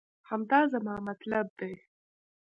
[0.29, 1.73] همدا زما مطلب دی